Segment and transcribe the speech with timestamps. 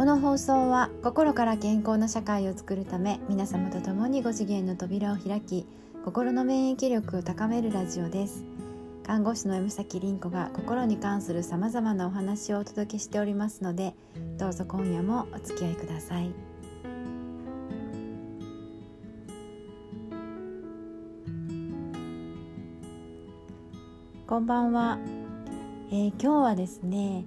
[0.00, 5.66] この放送は心から健康な社会を作るため皆様と共にご次元の扉を開き
[6.06, 8.46] 心の免疫力を高めるラジオです。
[9.02, 13.92] 看護師の山崎凛子が心に関するさまざまなお話をお届けしておりますので
[14.38, 16.30] どうぞ今夜もお付き合いください。
[24.26, 24.98] こんばんは、
[25.90, 27.26] えー、今日はですね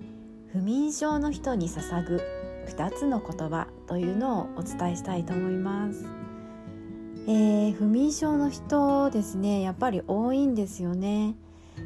[0.51, 2.42] 不眠症の人に捧ぐ
[2.75, 6.05] 2つの言葉というのをお伝えしたいと思います、
[7.27, 9.61] えー、不眠症の人ですね。
[9.61, 11.35] やっぱり多いんですよね。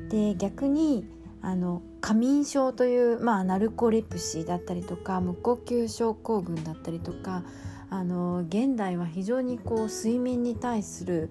[0.09, 1.05] で逆に
[1.41, 7.43] あの過眠症という、まあ、ナルコレプシーだったりとか無呼吸症候群だったりとか
[7.89, 11.29] あの現代は非常にこう睡眠に対する、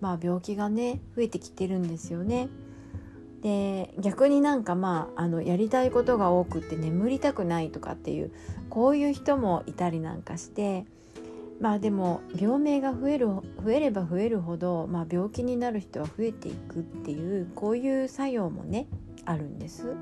[0.00, 2.48] まあ、病気がね増えてきてるんですよね。
[3.44, 8.32] で逆になんかまああのやりたいことが多くって眠りたくないとかっていう
[8.70, 10.86] こういう人もいたりなんかして
[11.60, 18.86] まあでも病名が増える増えれば増えるほど、まあ、病気になる人は増えていくっていうこういう作用もね
[19.26, 19.94] あるんです。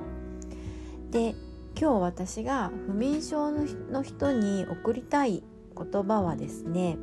[1.10, 1.34] で
[1.76, 5.42] 今日私が不眠症の人に送りたい
[5.76, 6.96] 言葉はですね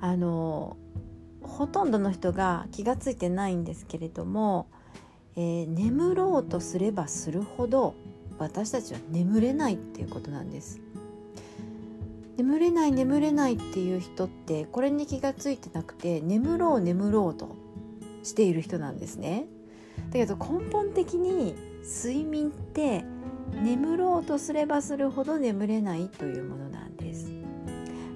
[0.00, 0.76] あの
[1.42, 4.68] ほとんどの人が気が付いてないんですけれども
[5.36, 7.94] えー、眠ろうとすればするほど
[8.38, 10.80] 私たちは眠れないっていうことなんです。
[12.36, 17.56] 眠れない眠れないっていう人ってこれに気が付いてなくて眠ろう眠ろうと
[18.22, 19.46] している人なんですね。
[20.10, 23.04] だけど根本的に睡眠って
[23.62, 27.30] 眠ろうとすればするほど眠れないというものなんです。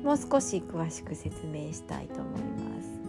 [0.03, 3.01] もう少し詳しく説明したいと思います、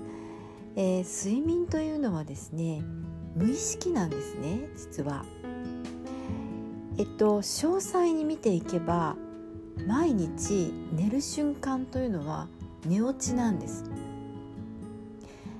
[0.75, 2.83] えー、睡眠というのはですね
[3.35, 5.25] 無意識なんですね実は。
[6.97, 9.15] えっと詳細に見ていけば
[9.87, 12.47] 毎日寝る瞬間というのは
[12.85, 13.85] 寝落ちなんです。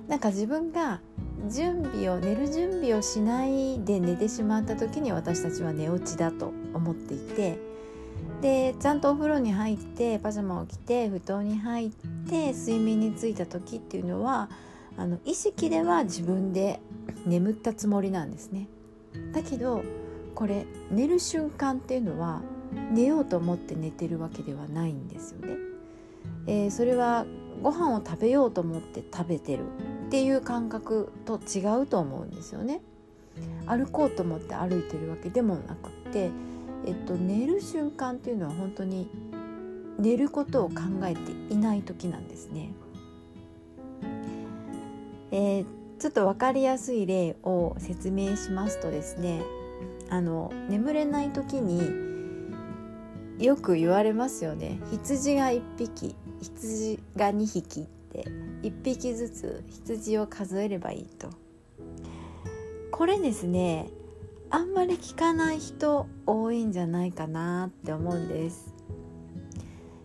[0.08, 1.00] なんか自分が
[1.48, 7.58] 準備を寝る準備をしないで寝てしまった時に私たちは寝落ちだと思っていて
[8.40, 11.90] でちゃんとお風呂に入ってパジャマを着て布団に入っ
[12.28, 14.50] て睡眠についた時っていうのは
[14.96, 16.80] あの意識では自分で
[17.26, 18.68] 眠ったつもりなんですね。
[19.32, 19.82] だけど
[20.34, 22.42] これ寝る瞬間っていうのは
[22.92, 25.56] 寝ようと思って寝てるわけではないんですよね、
[26.46, 27.26] えー、それは
[27.62, 29.64] ご飯を食べようと思って食べてる
[30.06, 32.80] っていう感覚と違うと思うんですよね。
[33.66, 36.30] 歩こうと思って歩いてるわけでもなくって
[36.84, 39.08] えっと寝る瞬間っていうのは本当に
[39.98, 40.74] 寝ることを考
[41.04, 42.72] えていない時なんですね。
[45.30, 45.66] えー、
[46.02, 49.40] ちょっと分かりやすい例を説明しますとですね
[50.10, 52.52] あの眠れない時に
[53.38, 54.80] よく言われますよね。
[54.90, 58.24] 羊が1匹羊が2匹って
[58.62, 61.30] 1匹ずつ羊を数えればいいと。
[62.90, 63.88] これですね
[64.50, 68.74] あんまり聞かない人多いんじゃないかなって思うんです。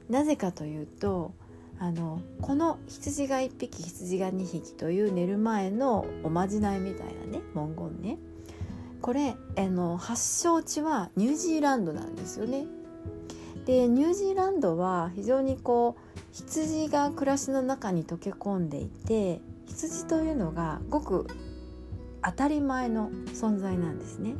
[0.09, 1.34] なぜかというと
[1.79, 8.17] あのこの羊が1匹羊が2匹という寝る前のおまじないみたいなね文言ね
[9.01, 12.65] これあの発祥地はニュージーランドなんですよね。
[13.65, 21.27] でニュージーランドは非常にこう羊が暮らしの中に溶け込んでいて羊というのがごく
[22.23, 24.35] 当たり前の存在なんですね。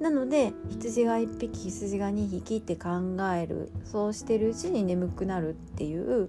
[0.00, 2.90] なので羊が1匹羊が2匹って考
[3.34, 6.28] えるそうしてるうちに眠くなるっていう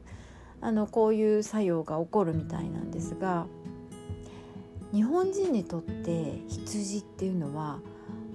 [0.61, 3.45] あのこういう作用が起こるみたいなんですが
[4.93, 7.79] 日本人にとって羊っていうのは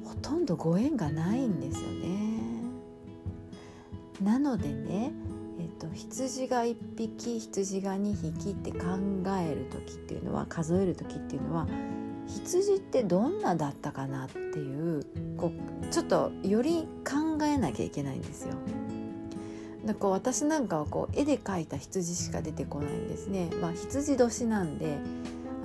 [0.05, 2.43] ほとんどご縁がないんですよね。
[4.21, 5.13] なのでね、
[5.59, 8.79] えっと、羊が1匹羊が2匹って考
[9.41, 11.67] える時っていうのは数える時っていうのは
[12.27, 15.05] 羊ってどんなだったかなっていう
[15.37, 15.53] こ
[15.83, 18.55] うちょっとより考えなきゃいけないんですよ。
[19.85, 23.51] だから私なんかはこう絵で描いた羊しか出てこないんですね。
[23.61, 24.99] まあ、羊年なんで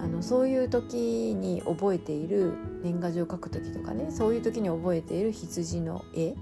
[0.02, 6.36] あのそういう時に覚えている年賀状を書く時とかねそういう時に覚えている羊の絵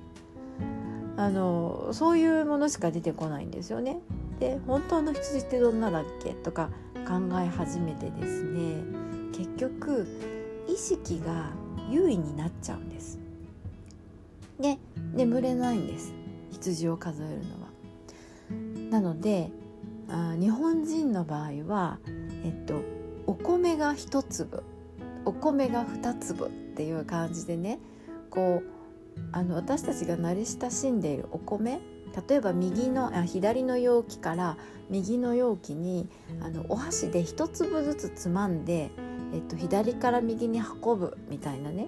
[1.17, 3.99] あのそういうものしか出てこないんですよね。
[4.39, 6.69] で本当の羊ってどんなだっけとか
[7.07, 8.83] 考え始めてですね
[9.35, 10.07] 結局
[10.67, 11.51] 意識が
[11.89, 13.19] 優位になっちゃうんです。
[14.59, 14.77] で
[15.13, 16.13] 眠れないんです。
[16.51, 17.69] 羊を数えるのは。
[18.89, 19.51] なので
[20.07, 21.99] あ日本人の場合は
[22.45, 22.81] えっと
[23.27, 24.63] お米が一粒。
[25.25, 27.79] お米が二粒っていう感じでね
[28.29, 28.69] こう
[29.31, 31.81] あの私たちが慣れ親しんでいるお米。
[32.29, 34.57] 例えば右のあ左の容器から
[34.89, 36.07] 右の容器に
[36.41, 38.91] あのお箸で一粒ずつつまんで、
[39.33, 41.87] えっと、左から右に運ぶみたいなね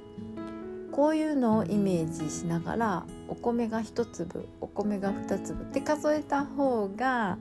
[0.91, 7.37] こういうのをイメージしながらお米が一粒お米が二粒って数えた方が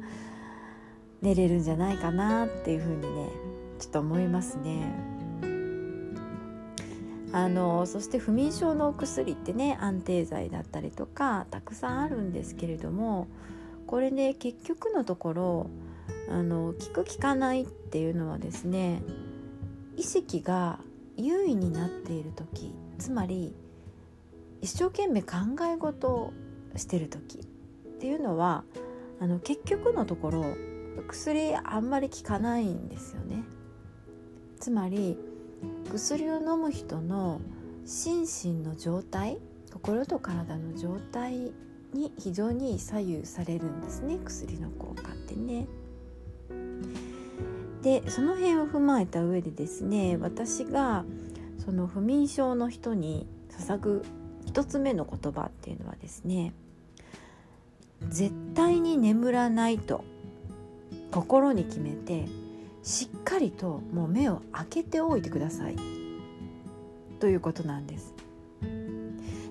[1.23, 3.31] 寝れるんじゃないかなっていうふうにね
[3.79, 5.17] ちょっと思いますね。
[7.33, 13.27] あのそして不眠症のお薬ってね安定剤だったりとかたくさんあるんですけれども
[13.87, 15.71] これね結局のところ
[16.31, 19.03] あの効く効かないっていうのはですね
[19.97, 20.81] 意識が
[21.17, 23.55] 優位になっている時つまり
[24.61, 26.33] 一生懸命考え事を
[26.77, 27.45] してる時っ
[27.99, 28.65] ていうのは
[29.21, 30.45] あの結局のところ
[31.09, 33.45] 薬あんまり効かないんですよね。
[34.59, 35.19] つまり
[35.93, 37.41] 薬を飲む人の
[37.85, 39.39] 心身の状態
[39.73, 41.53] 心と体の状態
[41.93, 45.67] に非常に左右されるんですね薬の効果ってね。
[47.87, 51.05] でその辺を踏まえた上でですね私が
[51.65, 54.05] その不眠症の人に捧ぐ
[54.45, 56.53] 一つ目の言葉っていうのはですね
[58.09, 60.03] 絶対に眠らないと
[61.13, 62.27] 心に決めて
[62.83, 65.77] しっかりともう目を開けておいてください。
[67.21, 68.15] ということなんです。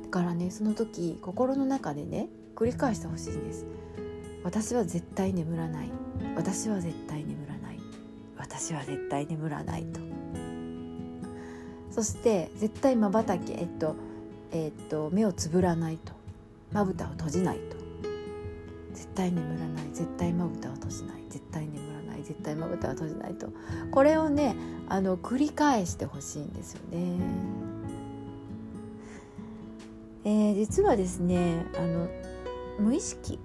[0.04, 3.66] だからねその時心の中でね繰り返してほしいんです。
[4.44, 5.90] 私は絶対眠らない。
[6.36, 7.55] 私は絶対眠らない。
[8.38, 10.00] 私は絶対眠らないと。
[11.92, 13.96] そして絶対まばたきえっと
[14.52, 16.14] えっと目をつぶらないと。
[16.72, 17.78] まぶたを閉じないと。
[18.94, 19.86] 絶対眠らない。
[19.94, 21.24] 絶対まぶたを閉じない。
[21.30, 22.24] 絶対眠らない。
[22.24, 23.50] 絶対まぶたを閉じないと。
[23.92, 24.56] これをね
[24.90, 27.18] あの繰り返してほしいんですよね。
[30.26, 32.10] えー、実はですねあの
[32.80, 33.40] 無意識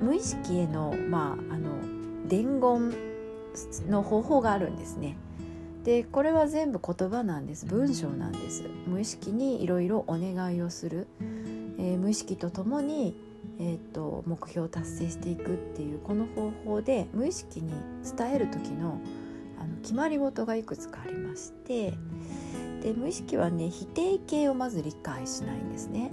[0.00, 1.70] 無意識への,、まあ、あの
[2.28, 2.92] 伝言
[3.88, 5.16] の方法があるんですね。
[5.84, 11.06] でこれは全部言葉なんです文章なんです無意識にいろいろお願いをする、
[11.78, 13.14] えー、無意識とともに
[13.58, 17.72] えーと、目標を達成していくっていうこの方法で無意識に
[18.16, 19.00] 伝える時の
[19.58, 21.94] あの決まり事がいくつかありまして
[22.82, 26.10] で無意識はね否定形をまず理解しないんですね。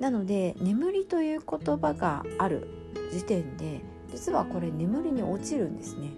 [0.00, 2.68] なので眠りという言葉がある
[3.12, 6.10] 時点で実はこれ眠りに落ちるんですね。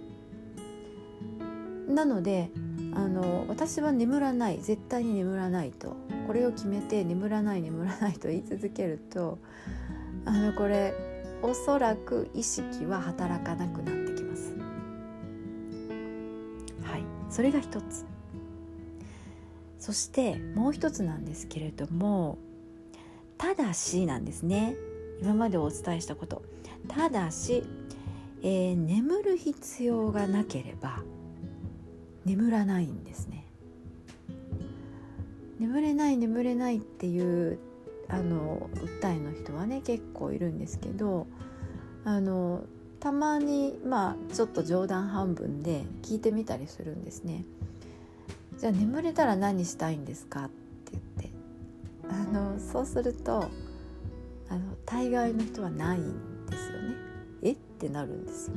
[1.87, 2.49] なので
[2.93, 5.95] あの私は眠らない絶対に眠らないと
[6.25, 9.39] これを決めて眠らない眠らないと言い続けると
[10.25, 10.93] あのこれ
[11.41, 14.55] おそらく意識は働かなくなってきます。
[16.83, 18.05] はいそれが一つ
[19.77, 22.37] そしてもう一つなんですけれども
[23.37, 24.75] ただしなんですね
[25.21, 26.43] 今までお伝えしたこと
[26.87, 27.63] ただし、
[28.43, 31.03] えー、眠る必要がなければ
[32.25, 33.45] 眠らないんですね
[35.59, 37.59] 眠れない眠れないっていう
[38.09, 41.27] あの訴えの人はね結構いるんですけど
[42.03, 42.63] あの
[42.99, 47.45] たまにまあちょっと冗談半分で聞いてみたりするんですね。
[48.57, 51.31] じゃあ眠れたら何したいんですかって言って
[52.09, 53.49] あのそうすると
[54.49, 57.10] あの大概の人はないんですよね。
[57.41, 57.51] え？
[57.51, 58.53] ってなるんですよ。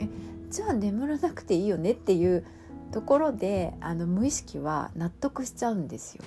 [0.00, 0.08] え
[0.50, 2.44] じゃあ眠らなくていいよねっていう
[2.92, 6.24] ところであの無意識は納得しちゃうんですよ。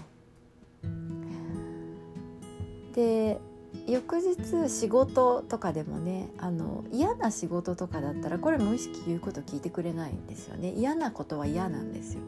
[2.93, 3.39] で
[3.87, 12.21] 翌日仕事とかでもねあの嫌な仕事とかだったらこれ無意識言うこと聞いてくれないんですよね嫌なことは嫌なんですよ。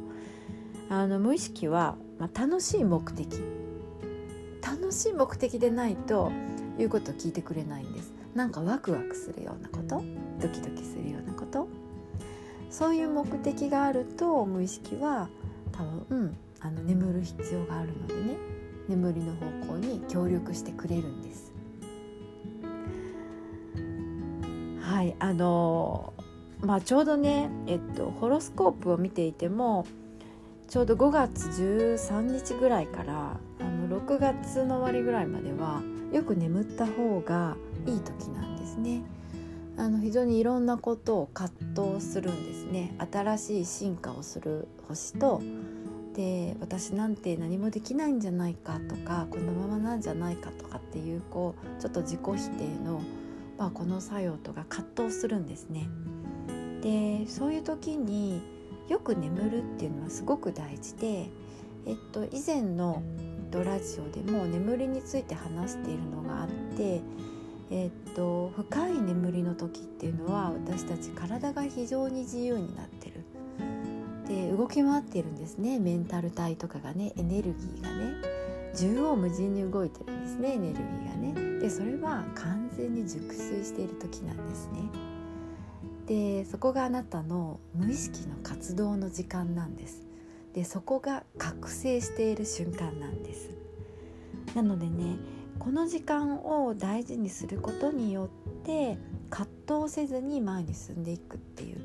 [0.89, 3.41] あの無意識は、まあ、楽しい目的
[4.62, 6.31] 楽しい目的でないと
[6.77, 10.03] 言うこと聞いてくれないんですなんかワクワクするようなこと？
[10.39, 11.67] ドキドキするようなこと？
[12.69, 15.29] そういう目的があると無意識は
[15.71, 18.38] 多分、あの眠る必要があるのでね。
[18.89, 21.53] 眠りの方向に協力してくれるんです。
[24.81, 26.13] はいあの
[26.59, 29.85] まあ、ちょうどね、えっと、ホロスコープを見ていても
[30.67, 39.01] ちょうど5月13日ぐらいからあの6月の終わりぐらいまではよく眠った方がいい時なんですね。
[39.77, 41.53] あの非常にいろんなことを葛
[41.95, 45.41] 藤するんですね新しい進化をする星と
[46.13, 53.01] で私なんて何もできないんじゃないかとかこのままなんじゃないかとかっていうこうちょっと自己否定の、
[53.57, 55.88] まあ、この作用とか葛藤するんですね。
[56.81, 58.41] でそういう時に
[58.89, 61.29] よく眠るっていうのはすごく大事で、
[61.85, 63.01] えっと、以前の
[63.51, 67.01] と、ラジオでも眠りについて話しているのがあって、
[67.72, 73.24] え、っと深い眠りの時っていうのは私たち体が非常に自由になってる。
[74.28, 75.80] で動き回ってるんですね。
[75.80, 78.42] メンタル体とかがねエネルギーがね。
[78.74, 81.60] 縦横無尽に動いてるんですねエネルギーがね。
[81.60, 84.90] でそれは完全に熟睡している時なんですね。
[86.08, 90.01] でそこがあなたの無意識の活動の時間なんです。
[90.54, 93.50] でそこが覚醒している瞬間なんです。
[94.56, 95.18] なのでね
[95.62, 98.98] この時間を大事にすることによって
[99.30, 101.82] 葛藤せずに前に進んでいくっていう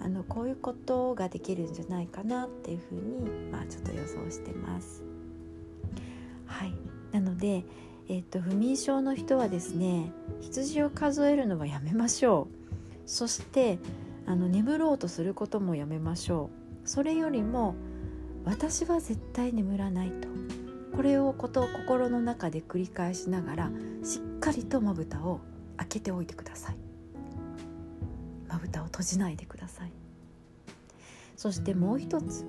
[0.00, 5.04] あのこういうことができるんじゃないかなっていうふうに、まあ、ちょっと予想してます。
[6.46, 6.74] はい。
[7.12, 7.62] なので、
[8.08, 10.10] えーと、不眠症の人はですね
[10.40, 13.08] 羊を数えるのはやめましょう。
[13.08, 13.78] そして
[14.26, 16.50] あの眠ろうとすることもやめましょ
[16.84, 16.88] う。
[16.88, 17.76] それよりも
[18.44, 20.26] 私は絶対眠らないと。
[20.94, 23.70] これをこと心の中で繰り返しながら
[24.02, 25.40] しっかりとまぶたを
[25.76, 26.76] 開けておいてください。
[28.48, 29.92] まぶたを閉じないでください。
[31.36, 32.44] そしてもう一つ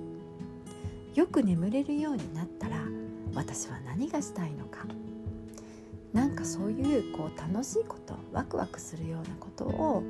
[1.14, 2.76] よく眠れるようになったら
[3.34, 4.86] 私は何がしたいのか。
[6.12, 10.04] なんかそういうこう楽しいことワクワクするようなことを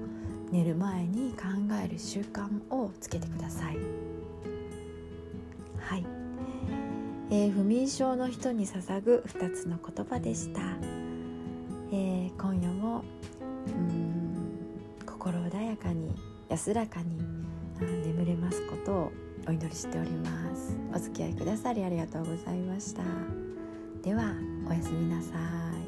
[0.53, 1.45] 寝る前に考
[1.83, 3.79] える習慣をつけてください。
[5.79, 6.05] はい、
[7.35, 10.61] えー、不眠症の人に捧ぐ2つの言葉でした、
[11.91, 13.03] えー、今夜も
[13.67, 16.15] うん心穏やかに
[16.49, 17.19] 安らかに
[18.07, 19.13] 眠れますことを
[19.49, 20.77] お祈りしております。
[20.95, 23.03] お付き合いくださりありがとうございました。
[24.03, 24.33] では
[24.69, 25.84] おやすみなさい。